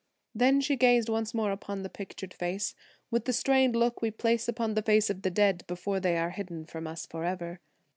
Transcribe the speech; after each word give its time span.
Then 0.33 0.61
she 0.61 0.77
gazed 0.77 1.09
once 1.09 1.31
more 1.31 1.51
upon 1.51 1.83
the 1.83 1.87
pictured 1.89 2.33
face 2.33 2.73
with 3.11 3.25
the 3.25 3.33
strained 3.33 3.75
look 3.75 4.01
we 4.01 4.09
place 4.09 4.47
upon 4.47 4.73
the 4.73 4.81
face 4.81 5.11
of 5.11 5.21
the 5.21 5.29
dead 5.29 5.63
before 5.67 5.99
they 5.99 6.17
are 6.17 6.31
hidden 6.31 6.65
from 6.65 6.87
us 6.87 7.05
forever. 7.05 7.59